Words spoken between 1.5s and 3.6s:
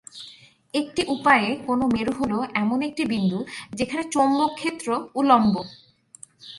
কোন মেরু হল এমন একটি বিন্দু